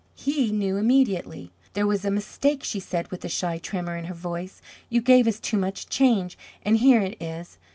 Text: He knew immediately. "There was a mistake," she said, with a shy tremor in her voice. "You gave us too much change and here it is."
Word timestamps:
He 0.15 0.51
knew 0.51 0.77
immediately. 0.77 1.51
"There 1.73 1.85
was 1.85 2.03
a 2.03 2.09
mistake," 2.09 2.63
she 2.63 2.79
said, 2.79 3.11
with 3.11 3.23
a 3.23 3.29
shy 3.29 3.59
tremor 3.59 3.95
in 3.97 4.05
her 4.05 4.15
voice. 4.15 4.59
"You 4.89 4.99
gave 4.99 5.27
us 5.27 5.39
too 5.39 5.57
much 5.57 5.89
change 5.89 6.39
and 6.65 6.77
here 6.79 7.01
it 7.01 7.21
is." 7.21 7.59